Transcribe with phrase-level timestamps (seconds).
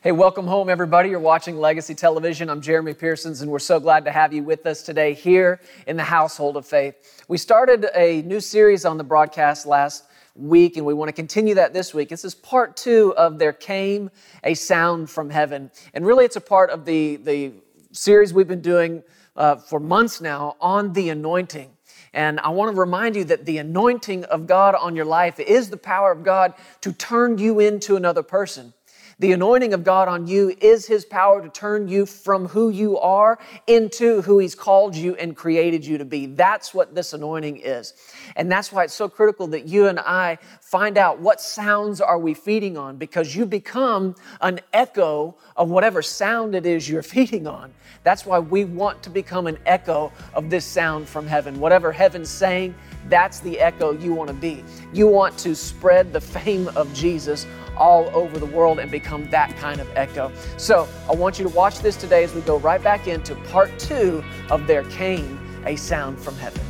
[0.00, 1.08] Hey, welcome home, everybody.
[1.08, 2.48] You're watching Legacy Television.
[2.50, 5.96] I'm Jeremy Pearsons, and we're so glad to have you with us today here in
[5.96, 7.24] the household of faith.
[7.26, 10.04] We started a new series on the broadcast last
[10.36, 12.10] week, and we want to continue that this week.
[12.10, 14.12] This is part two of There Came
[14.44, 15.68] a Sound from Heaven.
[15.92, 17.54] And really, it's a part of the, the
[17.90, 19.02] series we've been doing
[19.34, 21.72] uh, for months now on the anointing.
[22.12, 25.70] And I want to remind you that the anointing of God on your life is
[25.70, 28.74] the power of God to turn you into another person.
[29.20, 32.98] The anointing of God on you is His power to turn you from who you
[32.98, 36.26] are into who He's called you and created you to be.
[36.26, 37.94] That's what this anointing is.
[38.36, 42.18] And that's why it's so critical that you and I find out what sounds are
[42.18, 47.46] we feeding on because you become an echo of whatever sound it is you're feeding
[47.46, 47.72] on.
[48.04, 51.58] That's why we want to become an echo of this sound from heaven.
[51.58, 52.74] Whatever heaven's saying,
[53.08, 54.62] that's the echo you want to be.
[54.92, 59.56] You want to spread the fame of Jesus all over the world and become that
[59.56, 60.30] kind of echo.
[60.58, 63.78] So I want you to watch this today as we go right back into part
[63.78, 66.67] two of There Came a Sound from Heaven.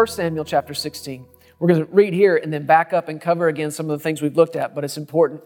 [0.00, 1.26] First Samuel chapter 16.
[1.58, 4.02] We're going to read here and then back up and cover again some of the
[4.02, 5.42] things we've looked at, but it's important.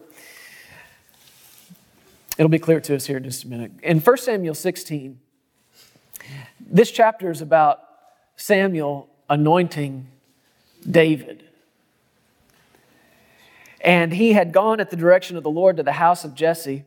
[2.37, 3.73] It'll be clear to us here in just a minute.
[3.83, 5.19] In 1 Samuel 16,
[6.61, 7.81] this chapter is about
[8.37, 10.07] Samuel anointing
[10.89, 11.43] David.
[13.81, 16.85] And he had gone at the direction of the Lord to the house of Jesse,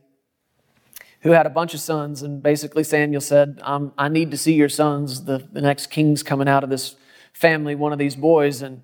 [1.21, 2.23] who had a bunch of sons.
[2.23, 5.25] And basically, Samuel said, I need to see your sons.
[5.25, 6.95] The, the next king's coming out of this
[7.33, 8.61] family, one of these boys.
[8.61, 8.81] And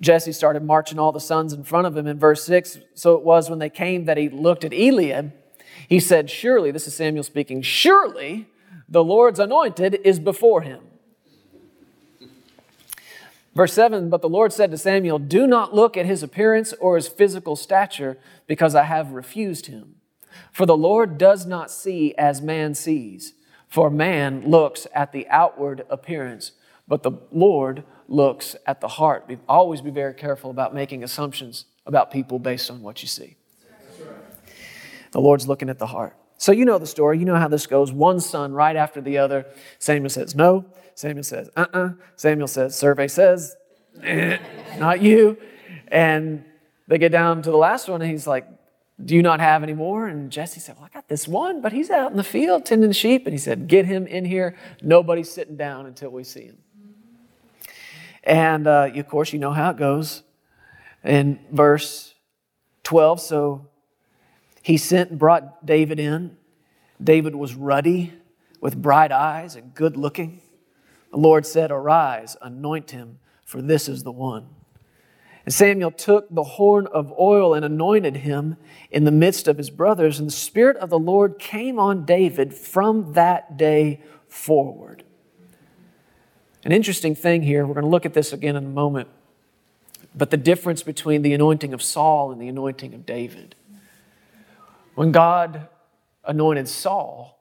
[0.00, 2.78] Jesse started marching all the sons in front of him in verse 6.
[2.94, 5.32] So it was when they came that he looked at Eliab.
[5.88, 8.48] He said, Surely, this is Samuel speaking, surely
[8.88, 10.80] the Lord's anointed is before him.
[13.54, 16.96] Verse 7 But the Lord said to Samuel, Do not look at his appearance or
[16.96, 19.96] his physical stature, because I have refused him.
[20.50, 23.34] For the Lord does not see as man sees,
[23.68, 26.52] for man looks at the outward appearance,
[26.92, 29.26] but the Lord looks at the heart.
[29.26, 33.36] Be, always be very careful about making assumptions about people based on what you see.
[35.12, 36.14] The Lord's looking at the heart.
[36.36, 37.18] So you know the story.
[37.18, 37.92] You know how this goes.
[37.92, 39.46] One son right after the other.
[39.78, 40.66] Samuel says, No.
[40.94, 41.78] Samuel says, uh uh-uh.
[41.78, 43.56] uh Samuel says, survey says,
[44.02, 44.36] eh,
[44.78, 45.38] not you.
[45.88, 46.44] And
[46.88, 48.46] they get down to the last one, and he's like,
[49.02, 50.06] do you not have any more?
[50.06, 52.92] And Jesse said, Well, I got this one, but he's out in the field tending
[52.92, 53.26] sheep.
[53.26, 54.56] And he said, Get him in here.
[54.82, 56.58] Nobody's sitting down until we see him.
[58.24, 60.22] And uh, of course, you know how it goes.
[61.04, 62.14] In verse
[62.84, 63.68] 12, so
[64.62, 66.36] he sent and brought David in.
[67.02, 68.12] David was ruddy
[68.60, 70.40] with bright eyes and good looking.
[71.10, 74.46] The Lord said, Arise, anoint him, for this is the one.
[75.44, 78.56] And Samuel took the horn of oil and anointed him
[78.90, 82.54] in the midst of his brothers, and the Spirit of the Lord came on David
[82.54, 85.02] from that day forward.
[86.64, 89.08] An interesting thing here, we're going to look at this again in a moment,
[90.14, 93.54] but the difference between the anointing of Saul and the anointing of David.
[94.94, 95.68] When God
[96.24, 97.38] anointed Saul,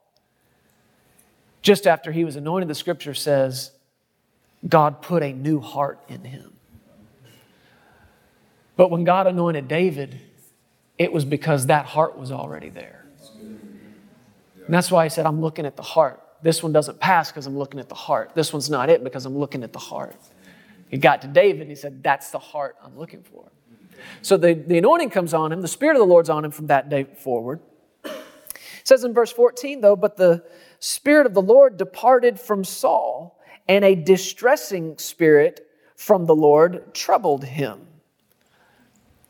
[1.61, 3.71] just after he was anointed, the scripture says,
[4.67, 6.53] God put a new heart in him.
[8.75, 10.19] But when God anointed David,
[10.97, 13.05] it was because that heart was already there.
[14.65, 16.21] And that's why he said, I'm looking at the heart.
[16.41, 18.31] This one doesn't pass because I'm looking at the heart.
[18.33, 20.15] This one's not it because I'm looking at the heart.
[20.89, 23.51] He got to David and he said, That's the heart I'm looking for.
[24.21, 26.67] So the, the anointing comes on him, the Spirit of the Lord's on him from
[26.67, 27.59] that day forward.
[28.03, 30.43] It says in verse 14, though, but the
[30.79, 37.45] Spirit of the Lord departed from Saul, and a distressing spirit from the Lord troubled
[37.45, 37.87] him.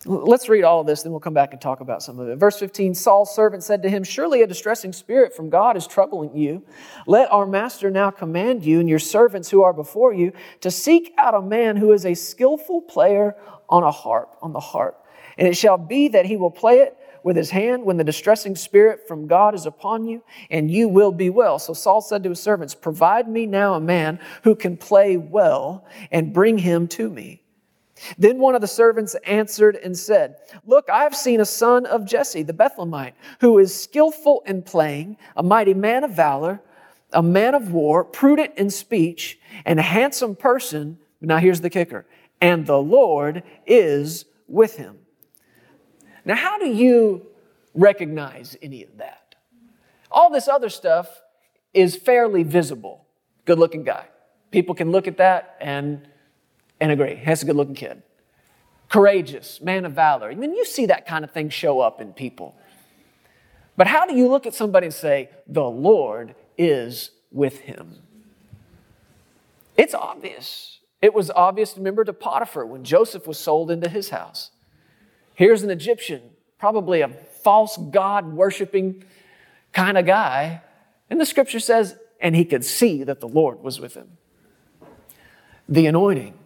[0.06, 2.36] Let's read all of this, then we'll come back and talk about some of it.
[2.38, 6.36] Verse 15 Saul's servant said to him, Surely a distressing spirit from God is troubling
[6.36, 6.64] you.
[7.06, 11.14] Let our master now command you and your servants who are before you to seek
[11.20, 13.36] out a man who is a skillful player
[13.70, 15.06] on a harp, on the harp.
[15.38, 18.56] And it shall be that he will play it with his hand when the distressing
[18.56, 21.60] spirit from God is upon you, and you will be well.
[21.60, 25.86] So Saul said to his servants, Provide me now a man who can play well,
[26.12, 27.41] and bring him to me.
[28.18, 32.06] Then one of the servants answered and said, Look, I have seen a son of
[32.06, 36.62] Jesse, the Bethlehemite, who is skillful in playing, a mighty man of valor,
[37.14, 40.98] a man of war, prudent in speech, and a handsome person.
[41.20, 42.06] Now here's the kicker.
[42.40, 44.98] And the Lord is with him.
[46.26, 47.26] Now, how do you
[47.74, 49.36] recognize any of that?
[50.12, 51.22] All this other stuff
[51.74, 53.06] is fairly visible.
[53.46, 54.06] Good looking guy.
[54.52, 56.08] People can look at that and
[56.82, 57.16] and agree.
[57.16, 58.02] Has a good looking kid.
[58.90, 60.30] Courageous, man of valor.
[60.30, 62.58] I mean, you see that kind of thing show up in people.
[63.78, 68.00] But how do you look at somebody and say, the Lord is with him?
[69.78, 70.80] It's obvious.
[71.02, 74.52] It was obvious, remember, to Potiphar when Joseph was sold into his house.
[75.36, 76.22] Here's an Egyptian,
[76.60, 79.04] probably a false God worshiping
[79.72, 80.62] kind of guy.
[81.10, 84.18] And the scripture says, and he could see that the Lord was with him.
[85.70, 86.38] The anointing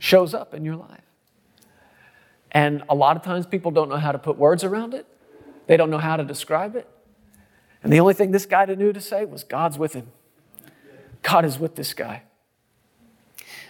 [0.00, 1.02] shows up in your life.
[2.50, 5.06] And a lot of times people don't know how to put words around it,
[5.68, 6.88] they don't know how to describe it.
[7.84, 10.08] And the only thing this guy knew to say was, God's with him.
[11.22, 12.22] God is with this guy.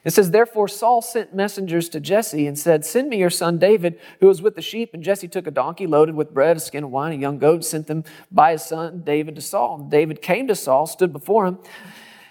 [0.05, 3.99] It says, Therefore Saul sent messengers to Jesse and said, Send me your son David,
[4.21, 4.94] who was with the sheep.
[4.94, 7.55] And Jesse took a donkey loaded with bread, a skin of wine, a young goat,
[7.55, 9.83] and sent them by his son David to Saul.
[9.83, 11.59] And David came to Saul, stood before him,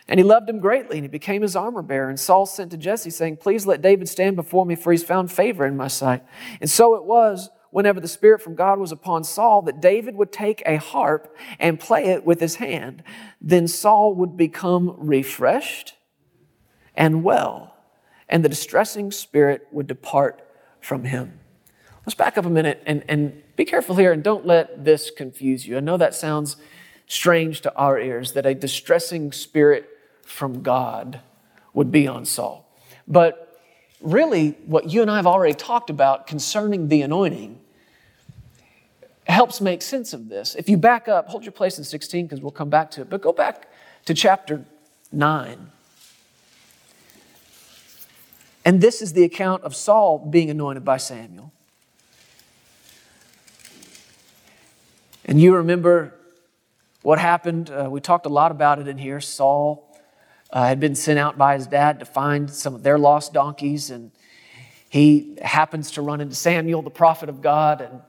[0.09, 2.09] and he loved him greatly, and he became his armor bearer.
[2.09, 5.31] And Saul sent to Jesse, saying, Please let David stand before me, for he's found
[5.31, 6.23] favor in my sight.
[6.59, 10.31] And so it was whenever the Spirit from God was upon Saul that David would
[10.31, 13.03] take a harp and play it with his hand.
[13.39, 15.93] Then Saul would become refreshed
[16.95, 17.75] and well,
[18.27, 20.41] and the distressing spirit would depart
[20.81, 21.39] from him.
[22.03, 25.67] Let's back up a minute and, and be careful here and don't let this confuse
[25.67, 25.77] you.
[25.77, 26.57] I know that sounds
[27.05, 29.87] strange to our ears that a distressing spirit
[30.29, 31.19] from God
[31.73, 32.65] would be on Saul.
[33.07, 33.59] But
[34.01, 37.59] really, what you and I have already talked about concerning the anointing
[39.25, 40.55] helps make sense of this.
[40.55, 43.09] If you back up, hold your place in 16 because we'll come back to it,
[43.09, 43.67] but go back
[44.05, 44.65] to chapter
[45.11, 45.71] 9.
[48.65, 51.51] And this is the account of Saul being anointed by Samuel.
[55.25, 56.15] And you remember
[57.01, 57.69] what happened.
[57.69, 59.21] Uh, we talked a lot about it in here.
[59.21, 59.88] Saul
[60.51, 63.89] uh, had been sent out by his dad to find some of their lost donkeys,
[63.89, 64.11] and
[64.89, 67.81] he happens to run into Samuel, the prophet of God.
[67.81, 68.01] And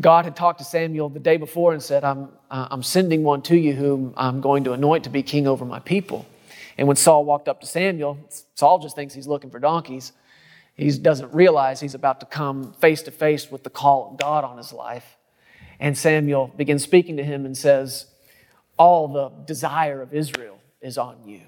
[0.00, 3.42] God had talked to Samuel the day before and said, I'm, uh, I'm sending one
[3.42, 6.26] to you whom I'm going to anoint to be king over my people.
[6.78, 8.18] And when Saul walked up to Samuel,
[8.54, 10.12] Saul just thinks he's looking for donkeys.
[10.74, 14.44] He doesn't realize he's about to come face to face with the call of God
[14.44, 15.18] on his life.
[15.78, 18.06] And Samuel begins speaking to him and says,
[18.78, 21.40] All the desire of Israel is on you.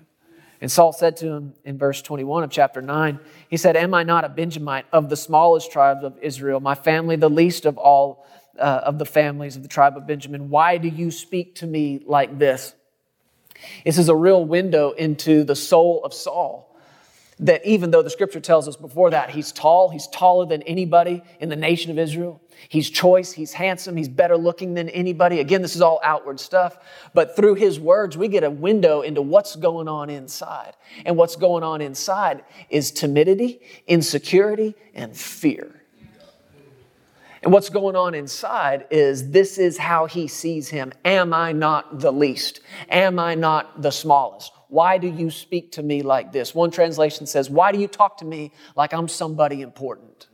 [0.61, 3.19] And Saul said to him in verse 21 of chapter 9,
[3.51, 7.17] he said, Am I not a Benjamite of the smallest tribes of Israel, my family
[7.17, 8.27] the least of all
[8.59, 10.49] uh, of the families of the tribe of Benjamin?
[10.49, 12.75] Why do you speak to me like this?
[13.85, 16.74] This is a real window into the soul of Saul.
[17.41, 21.23] That even though the scripture tells us before that he's tall, he's taller than anybody
[21.41, 22.41] in the nation of Israel.
[22.69, 25.41] He's choice, he's handsome, he's better looking than anybody.
[25.41, 26.79] Again, this is all outward stuff,
[27.13, 30.75] but through his words, we get a window into what's going on inside.
[31.05, 35.81] And what's going on inside is timidity, insecurity, and fear.
[37.45, 40.93] And what's going on inside is this is how he sees him.
[41.05, 42.61] Am I not the least?
[42.89, 44.54] Am I not the smallest?
[44.69, 46.55] Why do you speak to me like this?
[46.55, 50.29] One translation says, Why do you talk to me like I'm somebody important?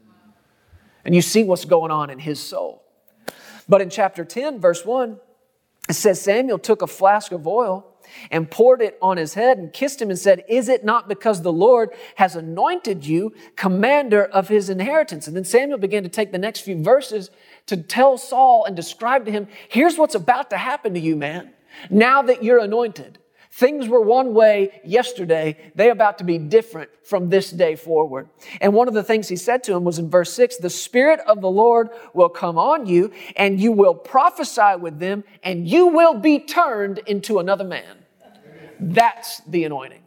[1.05, 2.85] And you see what's going on in his soul.
[3.69, 5.19] But in chapter 10, verse 1,
[5.89, 7.87] it says Samuel took a flask of oil
[8.31, 11.43] and poured it on his head and kissed him and said, Is it not because
[11.43, 15.27] the Lord has anointed you commander of his inheritance?
[15.27, 17.31] And then Samuel began to take the next few verses
[17.67, 21.53] to tell Saul and describe to him, Here's what's about to happen to you, man.
[21.89, 23.20] Now that you're anointed,
[23.53, 25.57] Things were one way yesterday.
[25.75, 28.29] They're about to be different from this day forward.
[28.61, 31.21] And one of the things he said to him was in verse 6 The Spirit
[31.27, 35.89] of the Lord will come on you, and you will prophesy with them, and you
[35.89, 37.99] will be turned into another man.
[38.79, 40.03] That's the anointing.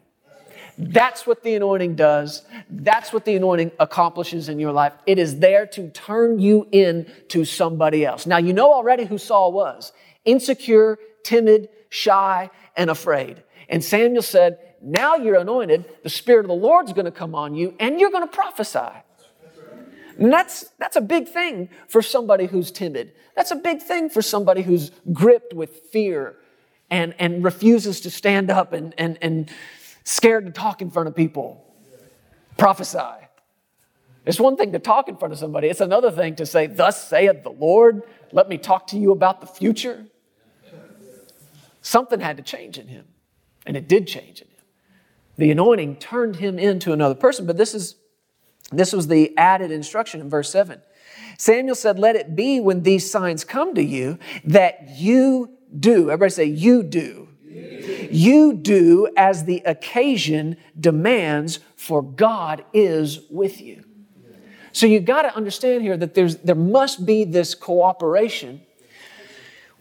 [0.78, 2.44] That's what the anointing does.
[2.70, 4.94] That's what the anointing accomplishes in your life.
[5.06, 8.26] It is there to turn you in to somebody else.
[8.26, 9.92] Now, you know already who Saul was
[10.26, 13.44] insecure, timid, shy, and afraid.
[13.70, 15.86] And Samuel said, Now you're anointed.
[16.03, 18.92] The Spirit of the Lord's going to come on you, and you're going to prophesy.
[20.18, 23.13] And that's, that's a big thing for somebody who's timid.
[23.36, 26.36] That's a big thing for somebody who's gripped with fear
[26.92, 29.50] and, and refuses to stand up and, and, and
[30.03, 31.65] scared to talk in front of people.
[32.58, 33.00] Prophesy.
[34.25, 37.10] It's one thing to talk in front of somebody, it's another thing to say, Thus
[37.10, 40.06] saith the Lord, let me talk to you about the future.
[41.84, 43.06] Something had to change in him,
[43.68, 44.54] and it did change in him.
[45.38, 47.98] The anointing turned him into another person, but this is
[48.72, 50.82] this was the added instruction in verse 7.
[51.38, 56.10] Samuel said, Let it be when these signs come to you that you do.
[56.10, 57.28] Everybody say, You do.
[57.46, 63.84] You do as the occasion demands, for God is with you.
[64.72, 68.62] So you got to understand here that there's, there must be this cooperation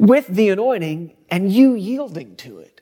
[0.03, 2.81] with the anointing and you yielding to it.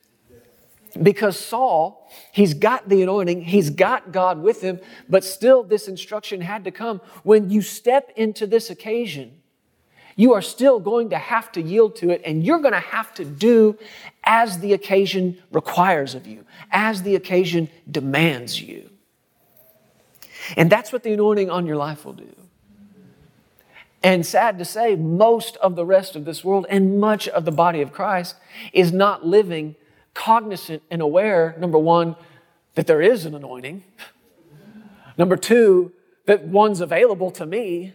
[1.00, 6.41] Because Saul, he's got the anointing, he's got God with him, but still this instruction
[6.41, 7.00] had to come.
[7.23, 9.33] When you step into this occasion,
[10.17, 13.15] you are still going to have to yield to it, and you're going to have
[13.15, 13.79] to do
[14.25, 18.91] as the occasion requires of you, as the occasion demands you.
[20.57, 22.35] And that's what the anointing on your life will do.
[24.02, 27.52] And sad to say, most of the rest of this world and much of the
[27.52, 28.35] body of Christ
[28.73, 29.76] is not living
[30.14, 32.16] cognizant and aware, number one,
[32.75, 33.85] that there is an anointing.
[35.19, 35.92] Number two,
[36.26, 37.92] that one's available to me.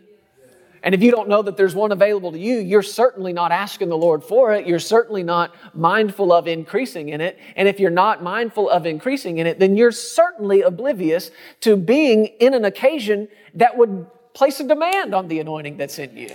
[0.84, 3.90] And if you don't know that there's one available to you, you're certainly not asking
[3.90, 4.68] the Lord for it.
[4.68, 7.40] You're certainly not mindful of increasing in it.
[7.56, 11.32] And if you're not mindful of increasing in it, then you're certainly oblivious
[11.62, 14.06] to being in an occasion that would
[14.36, 16.30] place a demand on the anointing that's in you.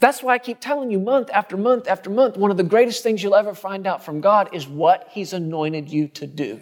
[0.00, 3.02] That's why I keep telling you month after month after month, one of the greatest
[3.02, 6.60] things you'll ever find out from God is what He's anointed you to do.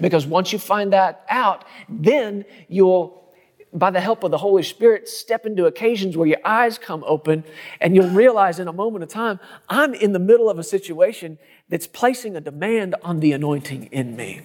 [0.00, 3.32] Because once you find that out, then you'll,
[3.72, 7.44] by the help of the Holy Spirit, step into occasions where your eyes come open
[7.80, 11.38] and you'll realize in a moment of time, I'm in the middle of a situation
[11.68, 14.42] that's placing a demand on the anointing in me.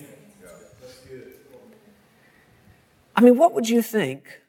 [3.15, 4.41] I mean, what would you think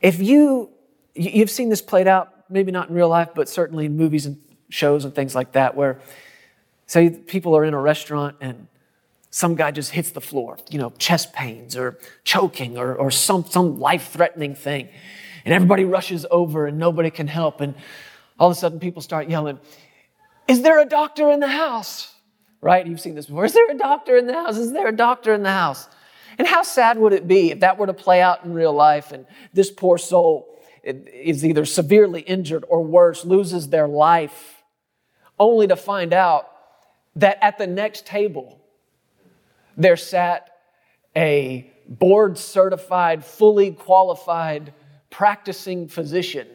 [0.00, 0.70] if you
[1.14, 4.40] You've seen this played out, maybe not in real life, but certainly in movies and
[4.68, 6.00] shows and things like that, where
[6.86, 8.68] say people are in a restaurant and
[9.30, 13.44] some guy just hits the floor, you know, chest pains or choking or, or some,
[13.44, 14.88] some life threatening thing.
[15.44, 17.60] And everybody rushes over and nobody can help.
[17.60, 17.74] And
[18.38, 19.60] all of a sudden people start yelling,
[20.48, 22.14] Is there a doctor in the house?
[22.60, 22.86] Right?
[22.86, 23.44] You've seen this before.
[23.44, 24.56] Is there a doctor in the house?
[24.56, 25.88] Is there a doctor in the house?
[26.40, 29.12] And how sad would it be if that were to play out in real life
[29.12, 34.62] and this poor soul is either severely injured or worse, loses their life,
[35.38, 36.50] only to find out
[37.16, 38.58] that at the next table
[39.76, 40.48] there sat
[41.14, 44.72] a board certified, fully qualified
[45.10, 46.48] practicing physician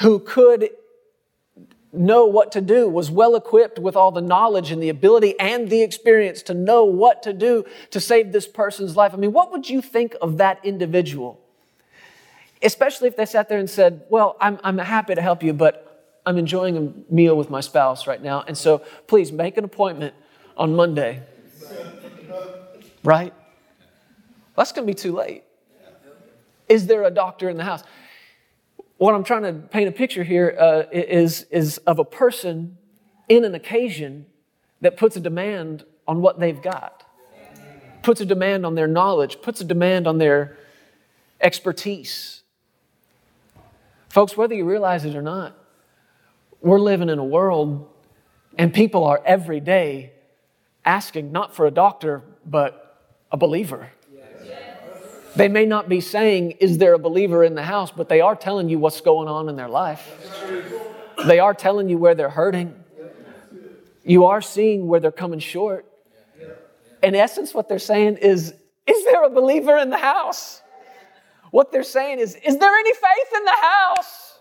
[0.00, 0.68] who could
[1.94, 5.70] know what to do, was well equipped with all the knowledge and the ability and
[5.70, 9.12] the experience to know what to do to save this person's life.
[9.14, 11.40] I mean, what would you think of that individual?
[12.62, 15.84] Especially if they sat there and said, Well, I'm, I'm happy to help you, but
[16.26, 18.44] I'm enjoying a meal with my spouse right now.
[18.46, 20.14] And so please make an appointment
[20.56, 21.22] on Monday.
[23.02, 23.34] Right?
[24.56, 25.44] That's going to be too late.
[26.68, 27.82] Is there a doctor in the house?
[28.96, 32.78] What I'm trying to paint a picture here uh, is is of a person
[33.28, 34.26] in an occasion
[34.80, 37.04] that puts a demand on what they've got,
[38.02, 40.56] puts a demand on their knowledge, puts a demand on their
[41.40, 42.42] expertise.
[44.08, 45.58] Folks, whether you realize it or not,
[46.60, 47.88] we're living in a world
[48.56, 50.12] and people are every day
[50.84, 53.00] asking not for a doctor, but
[53.32, 53.90] a believer.
[55.36, 57.90] They may not be saying, Is there a believer in the house?
[57.90, 60.02] but they are telling you what's going on in their life.
[61.26, 62.74] They are telling you where they're hurting.
[64.04, 65.86] You are seeing where they're coming short.
[67.02, 68.54] In essence, what they're saying is,
[68.86, 70.62] Is there a believer in the house?
[71.50, 74.38] What they're saying is, is there any faith in the house?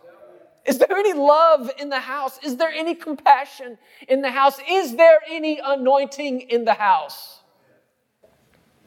[0.66, 2.40] Is there any love in the house?
[2.44, 4.58] Is there any compassion in the house?
[4.68, 7.42] Is there any anointing in the house?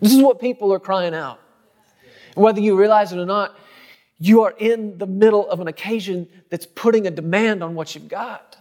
[0.00, 1.38] This is what people are crying out.
[2.36, 3.58] Whether you realize it or not,
[4.18, 8.08] you are in the middle of an occasion that's putting a demand on what you've
[8.08, 8.56] got.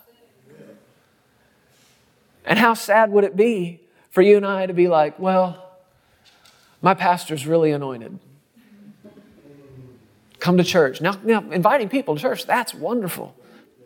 [2.45, 5.77] And how sad would it be for you and I to be like, well,
[6.81, 8.19] my pastor's really anointed
[10.45, 11.01] come to church.
[11.01, 13.35] Now, now, inviting people to church, that's wonderful.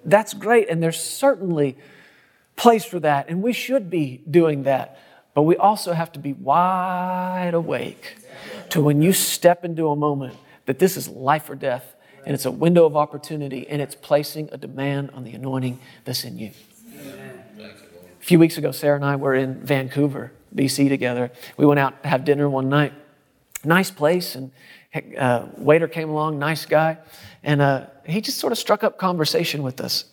[0.03, 0.69] That's great.
[0.69, 1.77] And there's certainly
[2.57, 3.29] place for that.
[3.29, 4.99] And we should be doing that.
[5.33, 8.17] But we also have to be wide awake
[8.71, 10.35] to when you step into a moment
[10.65, 11.95] that this is life or death
[12.25, 16.23] and it's a window of opportunity and it's placing a demand on the anointing that's
[16.23, 16.51] in you.
[17.59, 21.31] A few weeks ago, Sarah and I were in Vancouver, BC together.
[21.57, 22.93] We went out to have dinner one night.
[23.63, 24.51] Nice place, and
[25.17, 26.97] uh, waiter came along, nice guy,
[27.43, 30.05] and uh, he just sort of struck up conversation with us.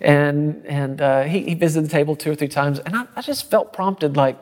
[0.00, 3.22] And, and uh, he, he, visited the table two or three times, and I, I,
[3.22, 4.38] just felt prompted like,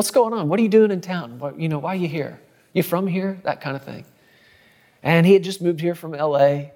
[0.00, 0.48] what's going on?
[0.48, 1.38] What are you doing in town?
[1.38, 2.40] What, you know, why are you here?
[2.72, 3.38] You from here?
[3.42, 4.06] That kind of thing.
[5.02, 6.46] And he had just moved here from LA.
[6.46, 6.70] And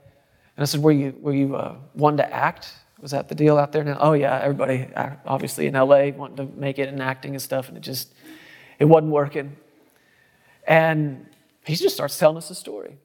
[0.58, 2.74] I said, Were you, were you uh, one to act?
[3.00, 3.96] Was that the deal out there now?
[3.98, 7.68] Oh, yeah, everybody, uh, obviously in LA, wanting to make it in acting and stuff,
[7.68, 8.12] and it just,
[8.78, 9.56] it wasn't working.
[10.66, 11.26] And
[11.64, 12.98] he just starts telling us a story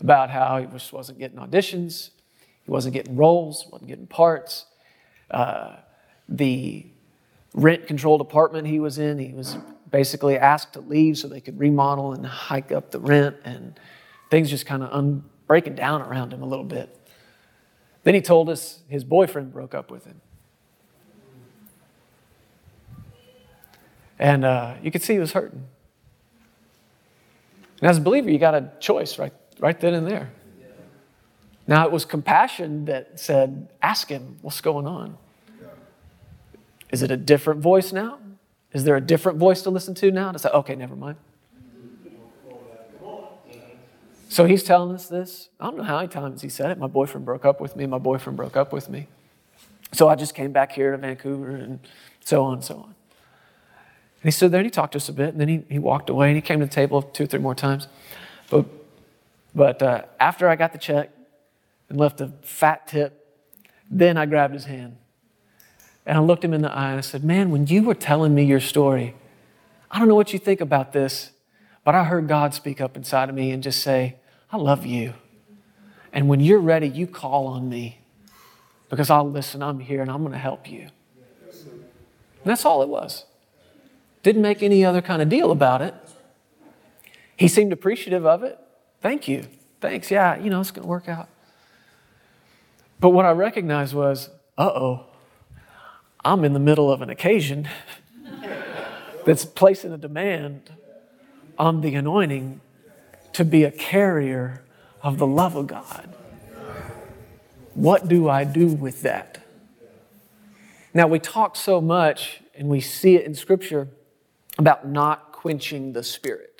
[0.00, 2.12] about how he just wasn't getting auditions,
[2.64, 4.64] he wasn't getting roles, wasn't getting parts.
[5.30, 5.76] Uh,
[6.30, 6.86] the
[7.56, 9.56] rent controlled apartment he was in, he was
[9.90, 13.80] basically asked to leave so they could remodel and hike up the rent, and
[14.30, 16.96] things just kind of un- breaking down around him a little bit.
[18.04, 20.20] Then he told us his boyfriend broke up with him.
[24.18, 25.64] And uh, you could see he was hurting.
[27.80, 30.30] And as a believer, you got a choice right, right then and there.
[31.66, 35.18] Now, it was compassion that said, Ask him what's going on.
[36.90, 38.18] Is it a different voice now?
[38.72, 40.32] Is there a different voice to listen to now?
[40.32, 41.16] To say, okay, never mind.
[44.28, 45.48] So he's telling us this.
[45.58, 46.78] I don't know how many times he said it.
[46.78, 47.86] My boyfriend broke up with me.
[47.86, 49.06] My boyfriend broke up with me.
[49.92, 51.80] So I just came back here to Vancouver and
[52.24, 52.84] so on and so on.
[52.84, 55.78] And he stood there and he talked to us a bit and then he, he
[55.78, 57.88] walked away and he came to the table two or three more times.
[58.50, 58.66] But,
[59.54, 61.10] but uh, after I got the check
[61.88, 63.26] and left a fat tip,
[63.90, 64.98] then I grabbed his hand
[66.06, 68.34] and I looked him in the eye and I said, Man, when you were telling
[68.34, 69.14] me your story,
[69.90, 71.32] I don't know what you think about this,
[71.84, 74.16] but I heard God speak up inside of me and just say,
[74.50, 75.14] I love you.
[76.12, 78.00] And when you're ready, you call on me
[78.88, 79.62] because I'll listen.
[79.62, 80.88] I'm here and I'm going to help you.
[81.50, 83.24] And that's all it was.
[84.22, 85.94] Didn't make any other kind of deal about it.
[87.36, 88.58] He seemed appreciative of it.
[89.02, 89.44] Thank you.
[89.80, 90.10] Thanks.
[90.10, 91.28] Yeah, you know, it's going to work out.
[92.98, 95.06] But what I recognized was, uh oh,
[96.26, 97.68] I'm in the middle of an occasion
[99.24, 100.72] that's placing a demand
[101.56, 102.60] on the anointing
[103.34, 104.64] to be a carrier
[105.04, 106.12] of the love of God.
[107.74, 109.40] What do I do with that?
[110.92, 113.86] Now, we talk so much and we see it in Scripture
[114.58, 116.55] about not quenching the Spirit.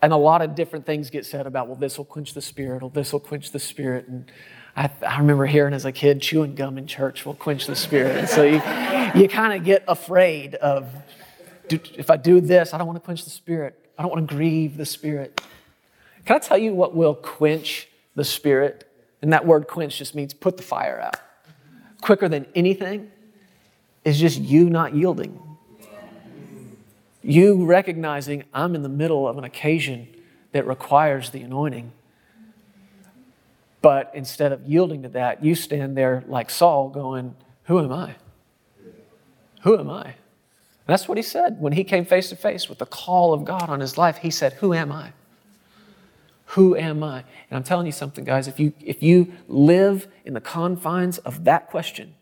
[0.00, 2.82] And a lot of different things get said about, well, this will quench the Spirit,
[2.82, 4.06] or this will quench the Spirit.
[4.06, 4.30] And
[4.78, 8.16] I, I remember hearing as a kid, chewing gum in church will quench the spirit.
[8.16, 8.62] And so you,
[9.20, 10.88] you kind of get afraid of,
[11.68, 13.74] if I do this, I don't want to quench the spirit.
[13.98, 15.40] I don't want to grieve the spirit.
[16.26, 18.88] Can I tell you what will quench the spirit?
[19.20, 21.16] And that word quench just means put the fire out.
[22.00, 23.10] Quicker than anything
[24.04, 25.42] is just you not yielding.
[27.28, 30.08] You recognizing I'm in the middle of an occasion
[30.52, 31.92] that requires the anointing
[33.80, 38.16] but instead of yielding to that, you stand there like Saul going, Who am I?
[39.62, 40.04] Who am I?
[40.04, 43.44] And that's what he said when he came face to face with the call of
[43.44, 44.18] God on his life.
[44.18, 45.12] He said, Who am I?
[46.52, 47.18] Who am I?
[47.50, 51.44] And I'm telling you something, guys, if you, if you live in the confines of
[51.44, 52.14] that question,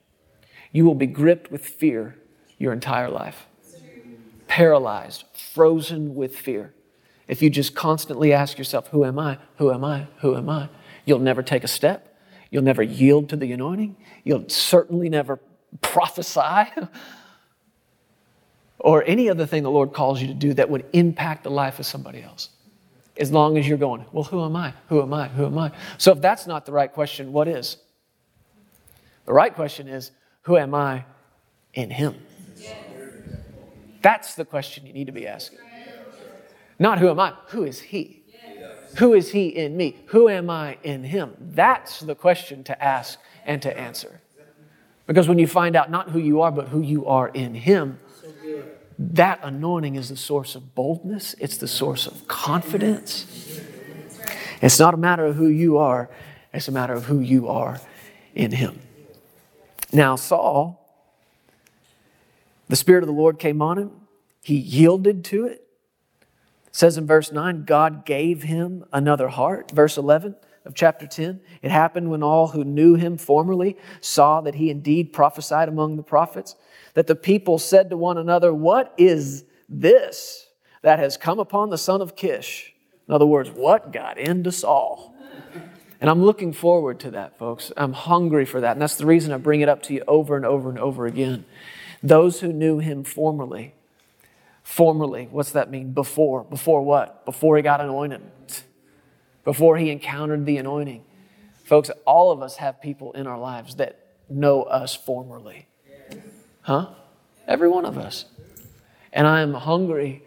[0.72, 2.16] you will be gripped with fear
[2.58, 3.46] your entire life.
[4.48, 6.74] Paralyzed, frozen with fear.
[7.28, 9.38] If you just constantly ask yourself, Who am I?
[9.58, 10.06] Who am I?
[10.18, 10.68] Who am I?
[11.04, 12.16] You'll never take a step.
[12.50, 13.96] You'll never yield to the anointing.
[14.24, 15.40] You'll certainly never
[15.80, 16.70] prophesy
[18.78, 21.78] or any other thing the Lord calls you to do that would impact the life
[21.78, 22.50] of somebody else.
[23.18, 24.74] As long as you're going, well, who am I?
[24.88, 25.28] Who am I?
[25.28, 25.72] Who am I?
[25.98, 27.78] So if that's not the right question, what is?
[29.24, 31.04] The right question is, who am I
[31.74, 32.14] in Him?
[34.06, 35.58] That's the question you need to be asking.
[36.78, 38.22] Not who am I, who is He?
[38.98, 39.96] Who is he in me?
[40.06, 41.34] Who am I in him?
[41.40, 44.20] That's the question to ask and to answer.
[45.08, 47.98] Because when you find out not who you are, but who you are in him,
[48.96, 53.60] that anointing is the source of boldness, it's the source of confidence.
[54.62, 56.08] It's not a matter of who you are,
[56.54, 57.80] it's a matter of who you are
[58.36, 58.78] in him.
[59.92, 60.85] Now, Saul,
[62.68, 63.90] the Spirit of the Lord came on him,
[64.42, 65.66] he yielded to it
[66.76, 69.70] says in verse 9, God gave him another heart.
[69.70, 74.56] Verse 11 of chapter 10, it happened when all who knew him formerly saw that
[74.56, 76.54] he indeed prophesied among the prophets,
[76.92, 80.48] that the people said to one another, What is this
[80.82, 82.74] that has come upon the son of Kish?
[83.08, 85.14] In other words, what got into Saul?
[85.98, 87.72] And I'm looking forward to that, folks.
[87.74, 88.72] I'm hungry for that.
[88.72, 91.06] And that's the reason I bring it up to you over and over and over
[91.06, 91.46] again.
[92.02, 93.74] Those who knew him formerly
[94.66, 95.92] Formerly, what's that mean?
[95.92, 96.42] Before.
[96.42, 97.24] Before what?
[97.24, 98.20] Before he got anointed.
[99.44, 101.04] Before he encountered the anointing.
[101.62, 105.68] Folks, all of us have people in our lives that know us formerly.
[106.62, 106.88] Huh?
[107.46, 108.24] Every one of us.
[109.12, 110.24] And I am hungry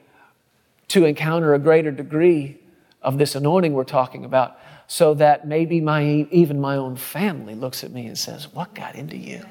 [0.88, 2.60] to encounter a greater degree
[3.02, 7.84] of this anointing we're talking about so that maybe my, even my own family looks
[7.84, 9.44] at me and says, What got into you?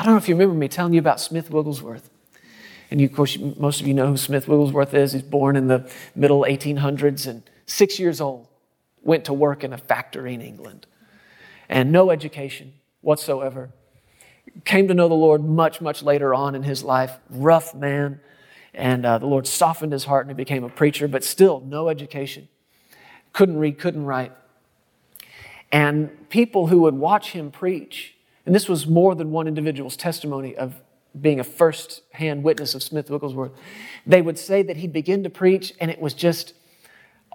[0.00, 2.08] I don't know if you remember me telling you about Smith Wigglesworth.
[2.90, 5.12] And you, of course, most of you know who Smith Wigglesworth is.
[5.12, 8.48] He's born in the middle 1800s and six years old,
[9.02, 10.86] went to work in a factory in England.
[11.68, 13.72] And no education whatsoever.
[14.64, 17.18] Came to know the Lord much, much later on in his life.
[17.28, 18.20] Rough man.
[18.72, 21.90] And uh, the Lord softened his heart and he became a preacher, but still no
[21.90, 22.48] education.
[23.34, 24.32] Couldn't read, couldn't write.
[25.70, 30.56] And people who would watch him preach, and this was more than one individual's testimony
[30.56, 30.74] of
[31.20, 33.52] being a first hand witness of Smith Wigglesworth,
[34.06, 36.54] they would say that he'd begin to preach and it was just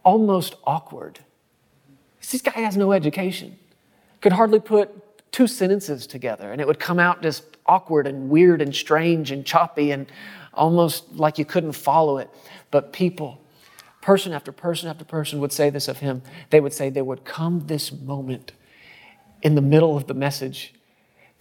[0.04, 1.20] almost awkward.
[2.32, 3.58] This guy has no education,
[4.22, 8.62] could hardly put two sentences together, and it would come out just awkward and weird
[8.62, 10.08] and strange and choppy and
[10.54, 12.30] almost like you couldn't follow it.
[12.72, 13.41] But people,
[14.02, 16.22] person after person after person would say this of him.
[16.52, 18.54] They would say there would come this moment
[19.41, 20.74] in the middle of the message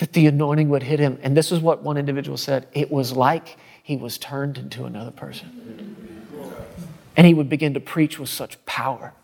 [0.05, 1.19] that the anointing would hit him.
[1.23, 5.11] And this is what one individual said it was like he was turned into another
[5.11, 5.97] person.
[7.17, 9.15] And he would begin to preach with such power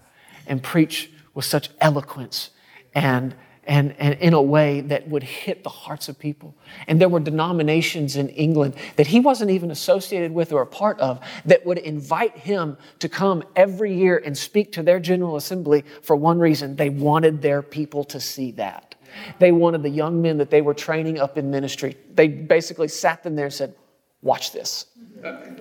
[0.46, 2.48] and preach with such eloquence
[2.94, 6.56] and and, and in a way that would hit the hearts of people.
[6.88, 10.98] And there were denominations in England that he wasn't even associated with or a part
[10.98, 15.84] of that would invite him to come every year and speak to their General Assembly
[16.00, 18.89] for one reason they wanted their people to see that.
[19.38, 21.96] They wanted the young men that they were training up in ministry.
[22.14, 23.74] They basically sat them there and said,
[24.22, 24.86] Watch this.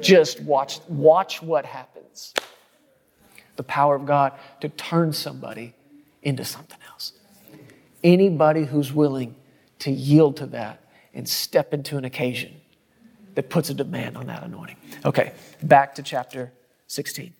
[0.02, 2.34] Just watch, watch what happens.
[3.56, 5.76] The power of God to turn somebody
[6.24, 7.14] into something else.
[8.04, 9.36] Anybody who's willing
[9.80, 10.82] to yield to that
[11.14, 12.54] and step into an occasion
[13.36, 14.78] that puts a demand on that anointing.
[15.06, 15.34] Okay,
[15.64, 16.52] back to chapter
[16.88, 17.34] 16.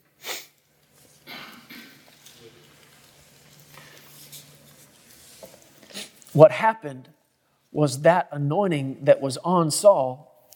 [6.32, 7.08] What happened
[7.72, 10.50] was that anointing that was on Saul,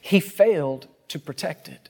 [0.00, 1.88] he failed to protect it.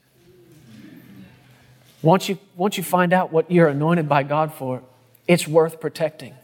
[2.02, 4.82] Once you, once you find out what you're anointed by God for,
[5.28, 6.35] it's worth protecting.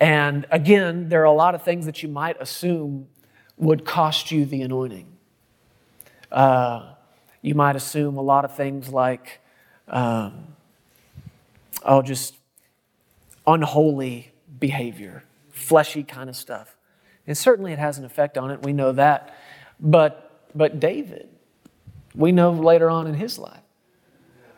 [0.00, 3.06] And again, there are a lot of things that you might assume
[3.56, 5.06] would cost you the anointing.
[6.32, 6.94] Uh,
[7.40, 9.40] you might assume a lot of things like,
[9.86, 10.56] um,
[11.84, 12.34] oh, just
[13.46, 14.31] unholy
[14.62, 16.76] behavior, fleshy kind of stuff.
[17.26, 18.62] And certainly it has an effect on it.
[18.62, 19.36] We know that.
[19.78, 21.28] But, but David,
[22.14, 23.60] we know later on in his life,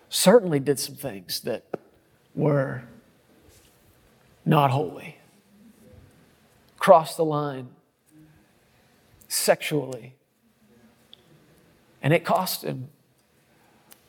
[0.09, 1.65] certainly did some things that
[2.35, 2.85] were
[4.45, 5.17] not holy
[6.85, 7.67] crossed the line
[9.27, 10.15] sexually.
[12.03, 12.91] And it cost him,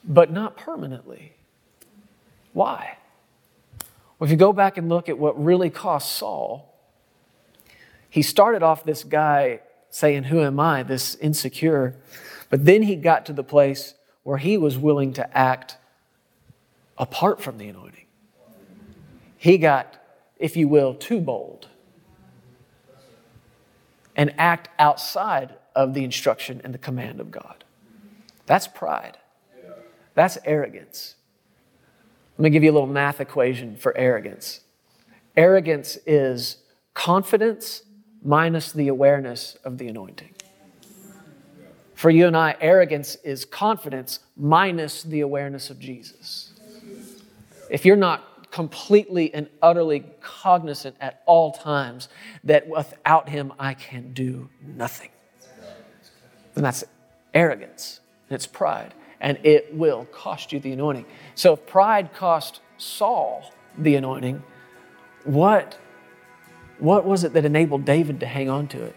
[0.03, 1.37] but not permanently.
[2.51, 2.97] Why?
[4.17, 6.73] Well, if you go back and look at what really cost Saul,
[8.09, 10.83] he started off this guy saying, Who am I?
[10.83, 11.95] This insecure.
[12.49, 15.77] But then he got to the place where he was willing to act
[16.97, 18.05] apart from the anointing.
[19.37, 20.01] He got,
[20.39, 21.67] if you will, too bold
[24.15, 27.63] and act outside of the instruction and the command of God.
[28.45, 29.17] That's pride.
[30.13, 31.15] That's arrogance.
[32.37, 34.59] Let me give you a little math equation for arrogance.
[35.37, 36.57] Arrogance is
[36.93, 37.83] confidence
[38.23, 40.33] minus the awareness of the anointing.
[41.93, 46.51] For you and I, arrogance is confidence minus the awareness of Jesus.
[47.69, 52.09] If you're not completely and utterly cognizant at all times
[52.43, 55.09] that without him I can do nothing.
[56.53, 56.83] then that's
[57.33, 61.05] arrogance, it's pride, and it will cost you the anointing.
[61.35, 64.43] So if pride cost Saul the anointing,
[65.23, 65.77] what,
[66.79, 68.95] what was it that enabled David to hang on to it?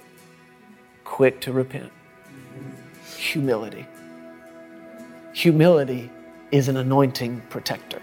[1.04, 1.92] Quick to repent.
[3.16, 3.86] Humility.
[5.32, 6.10] Humility
[6.50, 8.02] is an anointing protector.